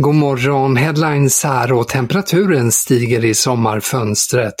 [0.00, 4.54] God morgon, headlines här och temperaturen stiger i sommarfönstret.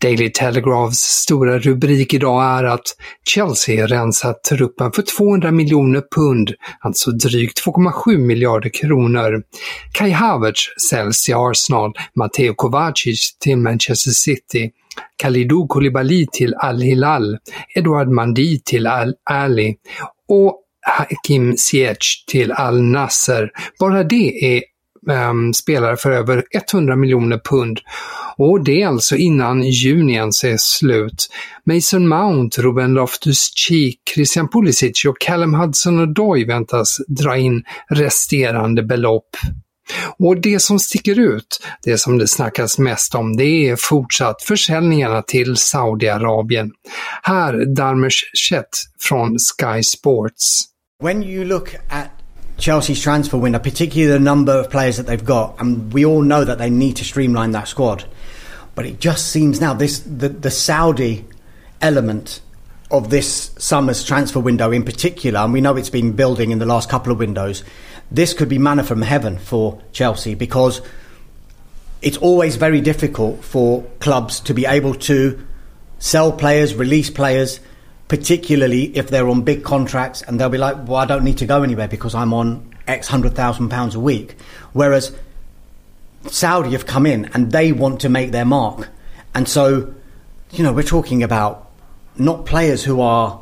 [0.00, 6.50] Daily Telegraphs stora rubrik idag är att Chelsea rensat truppen för 200 miljoner pund,
[6.80, 9.42] alltså drygt 2,7 miljarder kronor.
[9.92, 14.70] Kai Havertz säljs till Arsenal, Matteo Kovacic till Manchester City,
[15.16, 17.38] Kalidou Koulibaly till Al-Hilal,
[17.74, 19.76] Edouard Mandi till Al-Ali
[20.28, 23.50] och Hakim Ziyech till Al Nasser.
[23.80, 24.62] Bara det är
[25.08, 27.80] Ehm, spelare för över 100 miljoner pund.
[28.36, 31.28] Och det är alltså innan juni ens är slut.
[31.66, 39.36] Mason Mount, Ruben Loftus-Cheek, Christian Pulisic och Callum Hudson-Odoi väntas dra in resterande belopp.
[40.18, 45.22] Och det som sticker ut, det som det snackas mest om, det är fortsatt försäljningarna
[45.22, 46.70] till Saudiarabien.
[47.22, 48.68] Här Darmesh Chet
[49.00, 50.64] från Sky Sports.
[51.02, 52.09] When you look at
[52.60, 56.44] Chelsea's transfer window, particularly the number of players that they've got, and we all know
[56.44, 58.04] that they need to streamline that squad.
[58.74, 61.24] But it just seems now this the, the Saudi
[61.80, 62.40] element
[62.90, 66.66] of this summer's transfer window in particular, and we know it's been building in the
[66.66, 67.64] last couple of windows.
[68.10, 70.82] This could be manna from heaven for Chelsea because
[72.02, 75.46] it's always very difficult for clubs to be able to
[75.98, 77.60] sell players, release players
[78.10, 81.46] particularly if they're on big contracts and they'll be like, well, I don't need to
[81.46, 84.34] go anywhere because I'm on X hundred thousand pounds a week.
[84.72, 85.16] Whereas
[86.26, 88.88] Saudi have come in and they want to make their mark.
[89.32, 89.94] And so,
[90.50, 91.70] you know, we're talking about
[92.18, 93.40] not players who are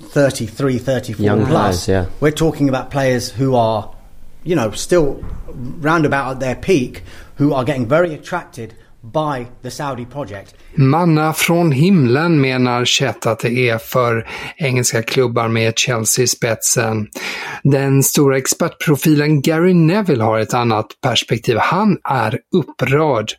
[0.00, 1.84] 33, 34 Young plus.
[1.84, 2.12] players, yeah.
[2.18, 3.94] We're talking about players who are,
[4.42, 7.04] you know, still roundabout at their peak,
[7.36, 10.54] who are getting very attracted by the Saudi project.
[10.74, 17.06] Manna från himlen menar Chet att det är för engelska klubbar med Chelsea i spetsen.
[17.62, 21.56] Den stora expertprofilen Gary Neville har ett annat perspektiv.
[21.58, 23.32] Han är upprörd.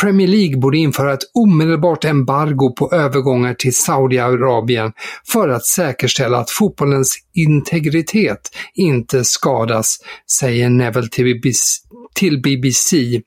[0.00, 4.92] Premier League borde införa ett omedelbart embargo på övergångar till Saudiarabien
[5.32, 8.40] för att säkerställa att fotbollens integritet
[8.74, 9.98] inte skadas,
[10.38, 11.08] säger Neville
[12.14, 13.20] till BBC.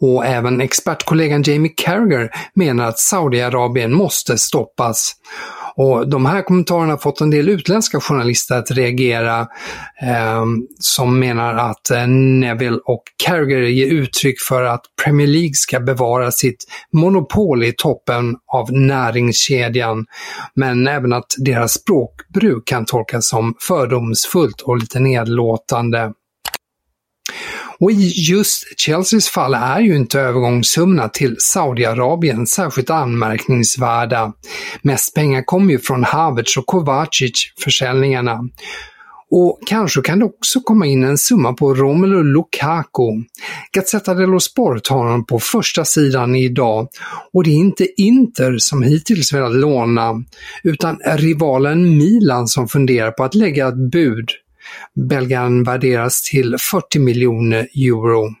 [0.00, 5.14] Och även expertkollegan Jamie Carragher menar att Saudiarabien måste stoppas.
[5.76, 9.40] Och de här kommentarerna har fått en del utländska journalister att reagera
[10.02, 10.44] eh,
[10.78, 16.30] som menar att eh, Neville och Carragher ger uttryck för att Premier League ska bevara
[16.30, 20.06] sitt monopol i toppen av näringskedjan.
[20.54, 26.12] Men även att deras språkbruk kan tolkas som fördomsfullt och lite nedlåtande.
[27.80, 34.32] Och i just Chelseas fall är ju inte övergångssummorna till Saudiarabien särskilt anmärkningsvärda.
[34.82, 38.40] Mest pengar kommer ju från Havertz och Kovacic-försäljningarna.
[39.30, 43.24] Och kanske kan det också komma in en summa på Romelu Lukaku.
[43.72, 46.88] Gazzetta dello Sport har honom på första sidan idag
[47.32, 50.24] och det är inte Inter som hittills velat låna,
[50.62, 54.28] utan rivalen Milan som funderar på att lägga ett bud.
[55.08, 58.34] Belgaren värderas till 40 miljoner euro.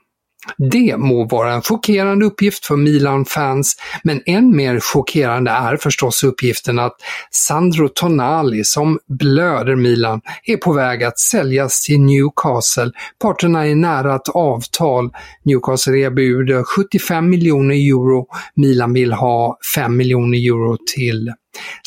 [0.70, 6.78] Det må vara en chockerande uppgift för Milan-fans, men än mer chockerande är förstås uppgiften
[6.78, 6.96] att
[7.30, 12.92] Sandro Tonali, som blöder Milan, är på väg att säljas till Newcastle.
[13.22, 15.10] Parterna är nära ett avtal.
[15.44, 21.32] Newcastle erbjuder 75 miljoner euro, Milan vill ha 5 miljoner euro till.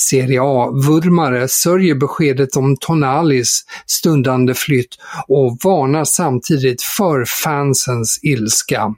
[0.10, 4.96] Serie A-vurmare sörjer beskedet om Tonalis stundande flytt
[5.28, 8.96] och varnar samtidigt för fansens ilska.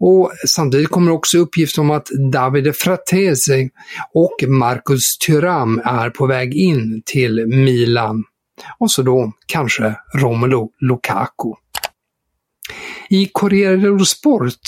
[0.00, 3.70] Och samtidigt kommer också uppgift om att Davide Fratesi
[4.14, 8.24] och Marcus Thuram är på väg in till Milan.
[8.78, 11.54] Och så då kanske Romelu Lukaku.
[13.08, 14.60] I Corriere dello Sport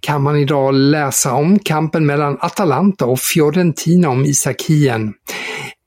[0.00, 5.14] kan man idag läsa om kampen mellan Atalanta och Fiorentina om Isak Hien.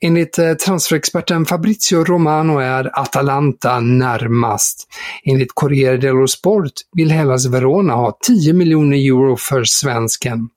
[0.02, 4.88] Enligt eh, transferexperten Fabrizio Romano är Atalanta närmast.
[5.24, 10.50] Enligt Corriere dello Sport vill Hellas Verona ha 10 miljoner euro för svensken.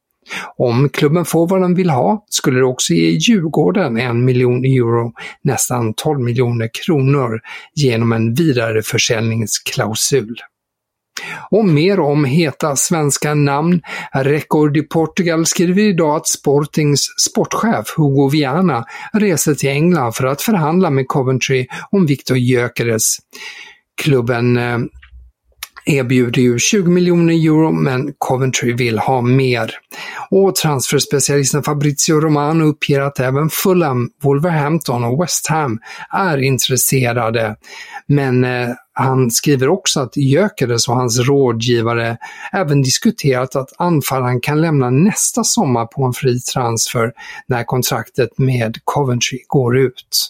[0.57, 5.13] Om klubben får vad den vill ha skulle det också ge Djurgården en miljon euro,
[5.45, 7.41] nästan 12 miljoner kronor,
[7.75, 10.37] genom en vidareförsäljningsklausul.
[11.51, 13.81] Och mer om heta svenska namn.
[14.13, 20.43] Record i Portugal skriver idag att Sportings sportchef Hugo Viana reser till England för att
[20.43, 23.19] förhandla med Coventry om Victor Gyökeres.
[24.03, 24.79] Klubben eh,
[25.85, 29.71] erbjuder ju 20 miljoner euro men Coventry vill ha mer.
[30.31, 35.79] Och transferspecialisten Fabrizio Romano uppger att även Fulham, Wolverhampton och West Ham
[36.11, 37.57] är intresserade.
[38.07, 42.17] Men eh, han skriver också att Gyökeres och hans rådgivare
[42.53, 47.13] även diskuterat att anfallaren kan lämna nästa sommar på en fri transfer
[47.47, 50.29] när kontraktet med Coventry går ut.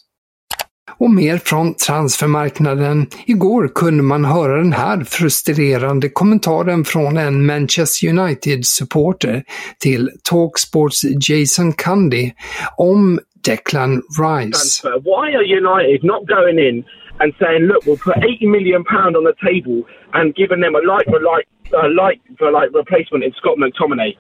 [0.99, 3.06] Och mer från transfermarknaden.
[3.26, 9.43] Igår kunde man höra den här frustrerande kommentaren från en Manchester United-supporter
[9.79, 12.31] till Talksports Jason Cundy
[12.76, 14.88] om Declan Rice.
[15.05, 16.85] Why are United not going in
[17.20, 20.81] and saying, look, we'll put 80 million pound on the table and giving them a
[20.81, 24.17] like for like, uh, like for like replacement in Scott McTominay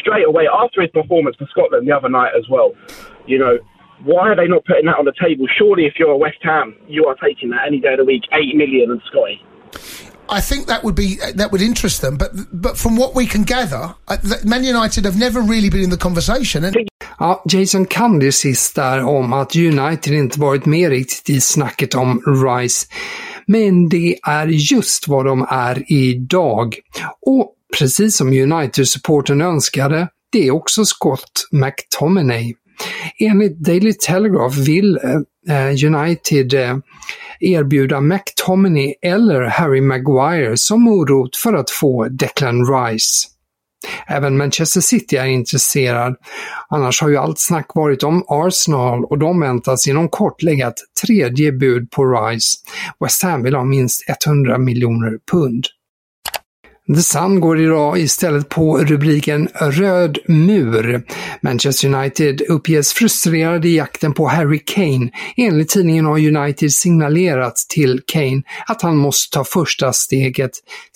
[0.00, 2.72] straight away after his performance for Scotland the other night as well.
[3.26, 3.58] You know,
[4.04, 5.46] why are they not putting that on the table?
[5.58, 8.22] Surely, if you're a West Ham, you are taking that any day of the week,
[8.32, 9.42] 80 million and Scotty.
[10.28, 13.44] I think that would be that would interest them, but but from what we can
[13.44, 13.90] gather,
[14.44, 16.64] Man United have never really been in the conversation.
[16.64, 16.76] And...
[17.18, 22.22] Ja, Jason Candy sist där om att United inte varit med riktigt i snacket om
[22.26, 22.86] Rice.
[23.46, 26.74] Men det är just vad de är idag.
[27.26, 32.54] Och precis som United-supporten önskade, det är också Scott McTominay.
[33.18, 34.98] Enligt Daily Telegraph vill
[35.48, 36.76] eh, United eh,
[37.40, 43.28] erbjuda McTominay eller Harry Maguire som morot för att få Declan Rice.
[44.06, 46.16] Även Manchester City är intresserad.
[46.68, 50.80] Annars har ju allt snack varit om Arsenal och de väntas inom kort lägga ett
[51.06, 52.56] tredje bud på Rice.
[53.00, 55.66] West Ham vill ha minst 100 miljoner pund.
[56.94, 61.04] The Sun går idag istället på rubriken “Röd mur”.
[61.40, 65.10] Manchester United uppges frustrerade i jakten på Harry Kane.
[65.36, 70.50] Enligt tidningen har United signalerat till Kane att han måste ta första steget,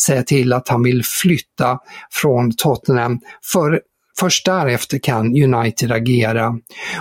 [0.07, 1.79] säga till att han vill flytta
[2.11, 3.19] från Tottenham
[3.53, 3.81] för
[4.21, 6.59] Först därefter kan United agera.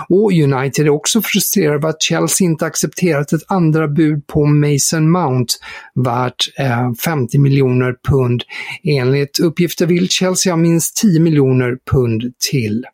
[0.08, 5.10] Och United är också frustrerade över att Chelsea inte accepterat ett andra bud på Mason
[5.10, 5.54] Mount
[5.94, 8.42] värt eh, 50 miljoner pund.
[8.84, 12.84] Enligt uppgifter vill Chelsea ha minst 10 miljoner pund till.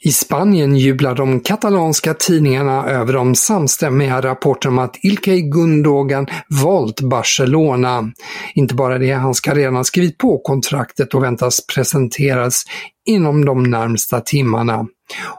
[0.00, 6.26] I Spanien jublar de katalanska tidningarna över de samstämmiga rapporterna om att Ilkay Gundogan
[6.62, 8.10] valt Barcelona.
[8.54, 12.64] Inte bara det, han ska redan ha skrivit på kontraktet och väntas presenteras
[13.06, 14.86] inom de närmsta timmarna.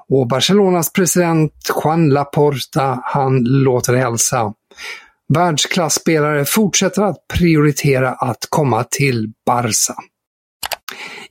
[0.09, 1.53] Och Barcelonas president
[1.83, 4.53] Juan Laporta, han låter hälsa.
[5.33, 9.93] Världsklasspelare fortsätter att prioritera att komma till Barca.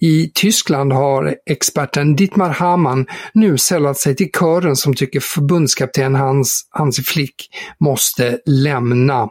[0.01, 6.69] I Tyskland har experten Dietmar Hamann nu sällat sig till kören som tycker förbundskapten Hans,
[6.71, 7.49] Hansi Flick
[7.81, 9.29] måste lämna.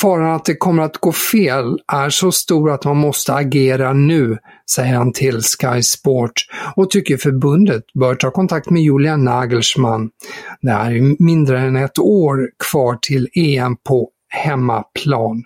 [0.00, 4.38] Faran att det kommer att gå fel är så stor att man måste agera nu,
[4.70, 6.32] säger han till Sky Sport
[6.76, 10.10] och tycker förbundet bör ta kontakt med Julian Nagelsmann.
[10.60, 15.42] Det är mindre än ett år kvar till EM på hemmaplan.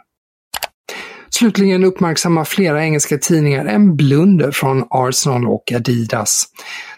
[1.40, 6.44] Slutligen uppmärksammar flera engelska tidningar en blunder från Arsenal och Adidas.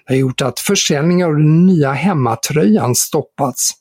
[0.06, 3.72] Det har gjort att försäljningen av den nya hemmatröjan stoppats.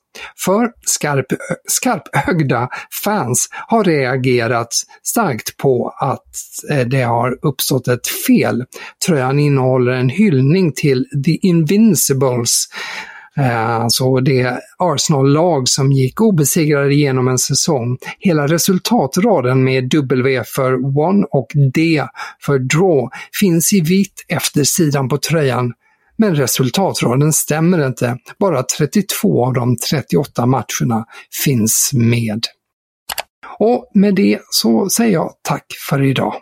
[0.45, 1.25] För skarp,
[1.67, 2.69] skarpögda
[3.03, 6.35] fans har reagerat starkt på att
[6.71, 8.63] eh, det har uppstått ett fel.
[9.07, 12.65] Tröjan innehåller en hyllning till The Invincibles,
[13.37, 17.97] Alltså det Arsenal-lag som gick obesegrade genom en säsong.
[18.19, 22.03] Hela resultatraden med W för One och D
[22.45, 23.09] för Draw
[23.39, 25.73] finns i vitt efter sidan på tröjan.
[26.17, 28.17] Men resultatraden stämmer inte.
[28.39, 31.05] Bara 32 av de 38 matcherna
[31.43, 32.45] finns med.
[33.59, 36.33] Och med det så säger jag tack för idag.